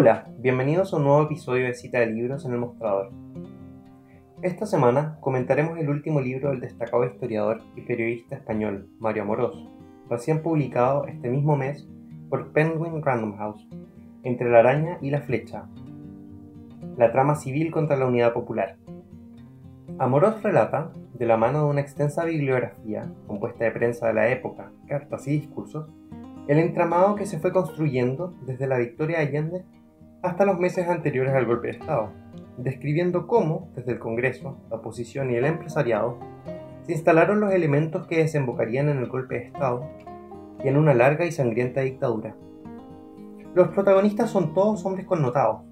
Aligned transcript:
Hola, 0.00 0.28
bienvenidos 0.38 0.94
a 0.94 0.96
un 0.98 1.02
nuevo 1.02 1.24
episodio 1.24 1.66
de 1.66 1.74
Cita 1.74 1.98
de 1.98 2.06
Libros 2.06 2.44
en 2.44 2.52
el 2.52 2.58
Mostrador. 2.58 3.10
Esta 4.42 4.64
semana 4.64 5.18
comentaremos 5.20 5.76
el 5.76 5.88
último 5.88 6.20
libro 6.20 6.50
del 6.50 6.60
destacado 6.60 7.04
historiador 7.04 7.62
y 7.74 7.80
periodista 7.80 8.36
español 8.36 8.88
Mario 9.00 9.24
Amorós, 9.24 9.68
recién 10.08 10.40
publicado 10.40 11.04
este 11.08 11.28
mismo 11.28 11.56
mes 11.56 11.88
por 12.30 12.52
Penguin 12.52 13.02
Random 13.02 13.36
House, 13.38 13.68
Entre 14.22 14.48
la 14.48 14.60
araña 14.60 14.98
y 15.02 15.10
la 15.10 15.22
flecha, 15.22 15.66
la 16.96 17.10
trama 17.10 17.34
civil 17.34 17.72
contra 17.72 17.96
la 17.96 18.06
unidad 18.06 18.32
popular. 18.32 18.76
Amorós 19.98 20.40
relata, 20.44 20.92
de 21.14 21.26
la 21.26 21.36
mano 21.36 21.64
de 21.64 21.70
una 21.70 21.80
extensa 21.80 22.24
bibliografía 22.24 23.12
compuesta 23.26 23.64
de 23.64 23.72
prensa 23.72 24.06
de 24.06 24.14
la 24.14 24.28
época, 24.28 24.70
cartas 24.86 25.26
y 25.26 25.32
discursos, 25.32 25.90
el 26.46 26.60
entramado 26.60 27.16
que 27.16 27.26
se 27.26 27.40
fue 27.40 27.52
construyendo 27.52 28.32
desde 28.46 28.68
la 28.68 28.78
victoria 28.78 29.18
de 29.18 29.26
Allende 29.26 29.64
hasta 30.22 30.44
los 30.44 30.58
meses 30.58 30.88
anteriores 30.88 31.34
al 31.34 31.46
golpe 31.46 31.68
de 31.68 31.78
Estado, 31.78 32.10
describiendo 32.56 33.26
cómo, 33.26 33.70
desde 33.74 33.92
el 33.92 33.98
Congreso, 33.98 34.58
la 34.70 34.76
oposición 34.76 35.30
y 35.30 35.36
el 35.36 35.44
empresariado, 35.44 36.18
se 36.82 36.92
instalaron 36.92 37.40
los 37.40 37.52
elementos 37.52 38.06
que 38.06 38.18
desembocarían 38.18 38.88
en 38.88 38.98
el 38.98 39.08
golpe 39.08 39.36
de 39.36 39.44
Estado 39.46 39.84
y 40.64 40.68
en 40.68 40.76
una 40.76 40.94
larga 40.94 41.24
y 41.24 41.32
sangrienta 41.32 41.82
dictadura. 41.82 42.34
Los 43.54 43.68
protagonistas 43.68 44.30
son 44.30 44.54
todos 44.54 44.84
hombres 44.84 45.06
connotados. 45.06 45.62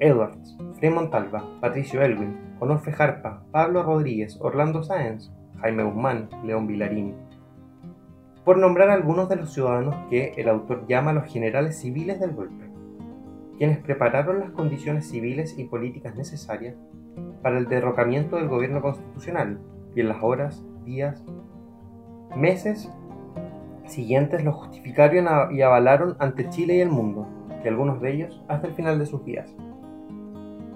Edwards, 0.00 0.56
Frei 0.74 0.90
Montalva, 0.90 1.44
Patricio 1.60 2.02
Elwin, 2.02 2.36
Onofre 2.60 2.92
Jarpa, 2.92 3.42
Pablo 3.50 3.82
Rodríguez, 3.82 4.38
Orlando 4.40 4.82
Sáenz, 4.82 5.32
Jaime 5.60 5.82
Guzmán, 5.82 6.28
León 6.44 6.68
Vilarín, 6.68 7.16
por 8.44 8.58
nombrar 8.58 8.90
algunos 8.90 9.28
de 9.28 9.36
los 9.36 9.52
ciudadanos 9.52 9.94
que 10.08 10.34
el 10.36 10.48
autor 10.48 10.86
llama 10.86 11.12
los 11.12 11.24
generales 11.24 11.80
civiles 11.80 12.20
del 12.20 12.32
golpe, 12.32 12.67
quienes 13.58 13.78
prepararon 13.78 14.40
las 14.40 14.52
condiciones 14.52 15.08
civiles 15.08 15.58
y 15.58 15.64
políticas 15.64 16.14
necesarias 16.14 16.76
para 17.42 17.58
el 17.58 17.68
derrocamiento 17.68 18.36
del 18.36 18.48
gobierno 18.48 18.80
constitucional 18.80 19.58
y 19.94 20.00
en 20.00 20.08
las 20.08 20.22
horas, 20.22 20.64
días, 20.84 21.24
meses 22.36 22.88
siguientes 23.84 24.44
lo 24.44 24.52
justificaron 24.52 25.52
y 25.52 25.62
avalaron 25.62 26.16
ante 26.20 26.48
Chile 26.50 26.76
y 26.76 26.80
el 26.80 26.90
mundo, 26.90 27.26
y 27.64 27.68
algunos 27.68 28.00
de 28.00 28.12
ellos 28.12 28.44
hasta 28.48 28.68
el 28.68 28.74
final 28.74 28.98
de 28.98 29.06
sus 29.06 29.24
días. 29.24 29.54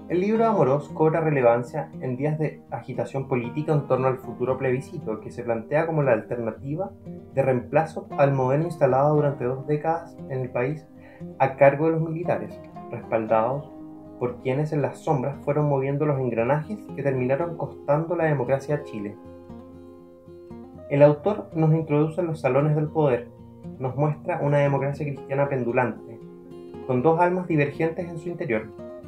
El 0.09 0.19
libro 0.19 0.45
Amorós 0.45 0.89
cobra 0.89 1.21
relevancia 1.21 1.89
en 2.01 2.17
días 2.17 2.37
de 2.37 2.61
agitación 2.69 3.27
política 3.27 3.71
en 3.71 3.87
torno 3.87 4.07
al 4.07 4.17
futuro 4.17 4.57
plebiscito, 4.57 5.21
que 5.21 5.31
se 5.31 5.43
plantea 5.43 5.87
como 5.87 6.03
la 6.03 6.11
alternativa 6.11 6.91
de 7.33 7.41
reemplazo 7.41 8.07
al 8.17 8.33
modelo 8.33 8.65
instalado 8.65 9.15
durante 9.15 9.45
dos 9.45 9.65
décadas 9.65 10.17
en 10.29 10.41
el 10.41 10.49
país 10.49 10.85
a 11.39 11.55
cargo 11.55 11.85
de 11.85 11.93
los 11.93 12.01
militares, 12.01 12.59
respaldados 12.93 13.69
por 14.19 14.37
quienes 14.37 14.71
en 14.71 14.81
las 14.81 14.99
sombras 14.99 15.35
fueron 15.43 15.67
moviendo 15.67 16.05
los 16.05 16.19
engranajes 16.19 16.79
que 16.95 17.03
terminaron 17.03 17.57
costando 17.57 18.15
la 18.15 18.25
democracia 18.25 18.75
a 18.75 18.83
Chile. 18.83 19.17
El 20.89 21.01
autor 21.01 21.49
nos 21.53 21.73
introduce 21.73 22.21
en 22.21 22.27
los 22.27 22.39
salones 22.39 22.75
del 22.75 22.87
poder, 22.87 23.27
nos 23.79 23.95
muestra 23.95 24.39
una 24.41 24.59
democracia 24.59 25.05
cristiana 25.05 25.49
pendulante, 25.49 26.19
con 26.87 27.01
dos 27.01 27.19
almas 27.19 27.47
divergentes 27.47 28.07
en 28.07 28.17
su 28.17 28.29
interior, 28.29 28.67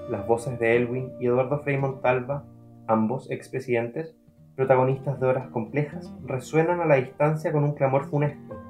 las 0.09 0.27
voces 0.27 0.59
de 0.59 0.75
Elwin 0.75 1.11
y 1.19 1.27
Eduardo 1.27 1.59
Frei 1.59 1.77
Montalva, 1.77 2.43
ambos 2.87 3.29
expresidentes, 3.31 4.15
protagonistas 4.55 5.19
de 5.19 5.27
horas 5.27 5.47
complejas, 5.49 6.13
resuenan 6.25 6.81
a 6.81 6.85
la 6.85 6.95
distancia 6.95 7.51
con 7.51 7.63
un 7.63 7.73
clamor 7.73 8.05
funesto. 8.05 8.64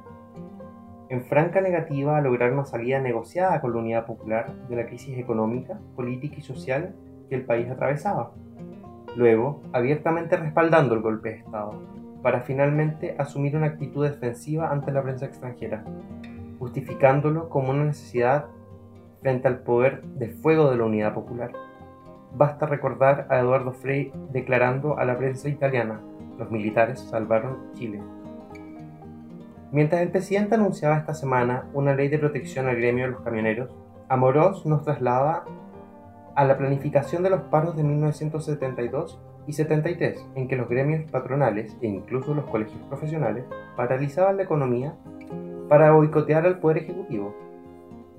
En 1.07 1.23
franca 1.25 1.61
negativa 1.61 2.17
a 2.17 2.21
lograr 2.21 2.51
una 2.51 2.65
salida 2.65 2.99
negociada 2.99 3.61
con 3.61 3.73
la 3.73 3.79
unidad 3.79 4.05
popular 4.05 4.53
de 4.69 4.75
la 4.75 4.87
crisis 4.87 5.17
económica, 5.17 5.79
política 5.95 6.35
y 6.37 6.41
social 6.41 6.95
que 7.29 7.35
el 7.35 7.45
país 7.45 7.69
atravesaba. 7.69 8.31
Luego, 9.15 9.61
abiertamente 9.71 10.35
respaldando 10.35 10.95
el 10.95 11.01
golpe 11.01 11.29
de 11.29 11.35
Estado, 11.37 11.73
para 12.23 12.41
finalmente 12.41 13.15
asumir 13.19 13.55
una 13.55 13.67
actitud 13.67 14.03
defensiva 14.03 14.71
ante 14.71 14.91
la 14.91 15.03
prensa 15.03 15.27
extranjera, 15.27 15.83
justificándolo 16.57 17.49
como 17.49 17.69
una 17.69 17.85
necesidad 17.85 18.45
frente 19.21 19.47
al 19.47 19.59
poder 19.59 20.01
de 20.03 20.29
fuego 20.29 20.71
de 20.71 20.77
la 20.77 20.85
Unidad 20.85 21.13
Popular. 21.13 21.51
Basta 22.35 22.65
recordar 22.65 23.27
a 23.29 23.39
Eduardo 23.39 23.73
Frei 23.73 24.11
declarando 24.31 24.97
a 24.97 25.05
la 25.05 25.17
prensa 25.17 25.49
italiana, 25.49 26.01
los 26.39 26.49
militares 26.51 26.99
salvaron 26.99 27.71
Chile. 27.73 28.01
Mientras 29.75 30.01
el 30.01 30.09
presidente 30.09 30.55
anunciaba 30.55 30.95
esta 30.95 31.13
semana 31.13 31.65
una 31.73 31.93
ley 31.93 32.07
de 32.07 32.17
protección 32.17 32.65
al 32.65 32.77
gremio 32.77 33.03
de 33.03 33.11
los 33.11 33.19
camioneros, 33.23 33.75
Amorós 34.07 34.65
nos 34.65 34.85
traslada 34.85 35.43
a 36.33 36.45
la 36.45 36.57
planificación 36.57 37.23
de 37.23 37.29
los 37.29 37.41
paros 37.41 37.75
de 37.75 37.83
1972 37.83 39.19
y 39.47 39.51
73, 39.51 40.27
en 40.35 40.47
que 40.47 40.55
los 40.55 40.69
gremios 40.69 41.11
patronales 41.11 41.75
e 41.81 41.87
incluso 41.87 42.33
los 42.33 42.45
colegios 42.45 42.81
profesionales 42.87 43.43
paralizaban 43.75 44.37
la 44.37 44.43
economía 44.43 44.95
para 45.67 45.91
boicotear 45.91 46.45
al 46.45 46.59
Poder 46.59 46.77
Ejecutivo. 46.77 47.35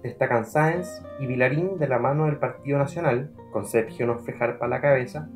Destacan 0.03 0.45
Sáenz 0.45 1.03
y 1.21 1.27
Vilarín 1.27 1.79
de 1.79 1.89
la 1.89 1.99
mano 1.99 2.27
del 2.27 2.37
Partido 2.37 2.77
Nacional, 2.77 3.31
con 3.51 3.65
Sergio 3.65 4.07
Nofre 4.07 4.35
para 4.35 4.69
la 4.69 4.83
cabeza, 4.83 5.31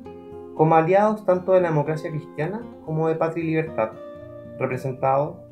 como 0.54 0.74
aliados 0.74 1.24
tanto 1.24 1.54
de 1.54 1.62
la 1.62 1.68
democracia 1.68 2.10
cristiana 2.10 2.60
como 2.84 3.08
de 3.08 3.14
Patria 3.14 3.42
y 3.42 3.46
Libertad, 3.46 3.92
representado 4.58 5.48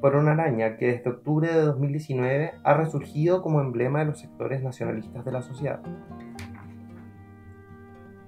por 0.00 0.16
una 0.16 0.32
araña 0.32 0.76
que 0.76 0.86
desde 0.92 1.10
octubre 1.10 1.48
de 1.52 1.60
2019 1.60 2.52
ha 2.62 2.74
resurgido 2.74 3.42
como 3.42 3.60
emblema 3.60 4.00
de 4.00 4.06
los 4.06 4.20
sectores 4.20 4.62
nacionalistas 4.62 5.24
de 5.24 5.32
la 5.32 5.42
sociedad. 5.42 5.80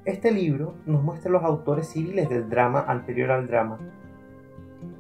Este 0.05 0.33
libro 0.33 0.75
nos 0.85 1.03
muestra 1.03 1.31
los 1.31 1.45
autores 1.45 1.89
civiles 1.89 2.29
del 2.29 2.49
drama 2.49 2.85
anterior 2.89 3.31
al 3.31 3.47
drama. 3.47 3.79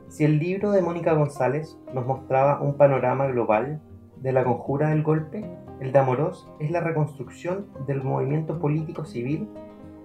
Si 0.09 0.25
el 0.25 0.39
libro 0.39 0.71
de 0.71 0.83
Mónica 0.83 1.13
González 1.13 1.79
nos 1.93 2.07
mostraba 2.07 2.61
un 2.61 2.77
panorama 2.77 3.27
global 3.27 3.81
de 4.17 4.33
la 4.33 4.45
conjura 4.45 4.91
del 4.91 5.03
golpe, 5.03 5.45
el 5.81 5.91
de 5.91 5.99
Amorós 5.99 6.49
es 6.61 6.71
la 6.71 6.81
reconstrucción 6.81 7.67
del 7.87 8.03
movimiento 8.05 8.61
político 8.61 9.05
civil 9.05 9.49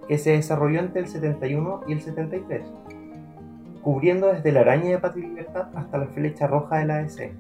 que 0.07 0.17
se 0.17 0.31
desarrolló 0.31 0.79
entre 0.79 1.01
el 1.01 1.07
71 1.07 1.81
y 1.88 1.94
el 1.94 2.01
73, 2.01 2.73
cubriendo 3.87 4.33
desde 4.33 4.51
la 4.51 4.59
araña 4.59 4.89
de 4.89 4.97
Patria 4.97 5.23
y 5.23 5.29
Libertad 5.29 5.69
hasta 5.73 5.97
la 5.97 6.07
flecha 6.07 6.45
roja 6.45 6.79
de 6.79 6.87
la 6.87 6.97
ADC, 6.97 7.31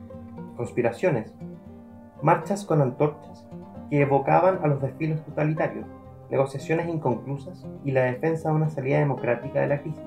conspiraciones, 0.55 1.35
marchas 2.21 2.63
con 2.63 2.81
antorchas 2.81 3.45
que 3.89 3.99
evocaban 3.99 4.59
a 4.63 4.67
los 4.67 4.81
desfiles 4.81 5.21
totalitarios, 5.25 5.85
negociaciones 6.29 6.87
inconclusas 6.87 7.67
y 7.83 7.91
la 7.91 8.03
defensa 8.03 8.47
de 8.47 8.55
una 8.55 8.69
salida 8.69 8.99
democrática 8.99 9.59
de 9.59 9.67
la 9.67 9.81
crisis, 9.81 10.01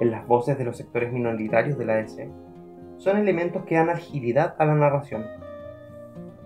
en 0.00 0.10
las 0.10 0.26
voces 0.26 0.58
de 0.58 0.64
los 0.64 0.76
sectores 0.76 1.12
minoritarios 1.12 1.78
de 1.78 1.84
la 1.84 1.98
ADC, 1.98 2.28
son 2.96 3.18
elementos 3.18 3.62
que 3.64 3.76
dan 3.76 3.90
agilidad 3.90 4.56
a 4.58 4.64
la 4.64 4.74
narración. 4.74 5.24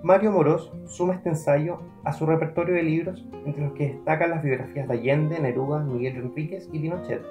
Mario 0.02 0.32
Morós 0.32 0.70
suma 0.84 1.14
este 1.14 1.30
ensayo 1.30 1.78
a 2.04 2.12
su 2.12 2.26
repertorio 2.26 2.74
de 2.74 2.82
libros, 2.82 3.26
entre 3.46 3.64
los 3.64 3.72
que 3.72 3.94
destacan 3.94 4.28
las 4.28 4.42
biografías 4.42 4.86
de 4.86 4.92
Allende, 4.92 5.40
Neruda, 5.40 5.82
Miguel 5.82 6.16
Enríquez 6.16 6.68
y 6.70 6.78
Pinochet. 6.78 7.22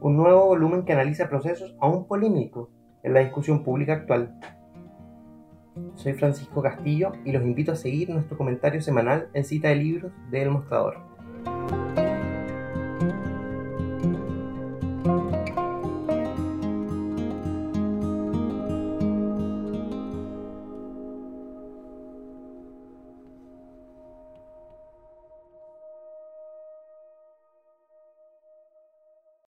Un 0.00 0.16
nuevo 0.16 0.46
volumen 0.46 0.86
que 0.86 0.94
analiza 0.94 1.28
procesos 1.28 1.76
aún 1.78 2.06
polémicos 2.06 2.70
en 3.02 3.12
la 3.12 3.20
discusión 3.20 3.62
pública 3.62 3.92
actual. 3.92 4.34
Soy 5.94 6.14
Francisco 6.14 6.62
Castillo 6.62 7.12
y 7.26 7.32
los 7.32 7.42
invito 7.42 7.72
a 7.72 7.76
seguir 7.76 8.08
nuestro 8.08 8.38
comentario 8.38 8.80
semanal 8.80 9.28
en 9.34 9.44
cita 9.44 9.68
de 9.68 9.76
libros 9.76 10.12
de 10.30 10.40
El 10.40 10.52
Mostrador. 10.52 11.09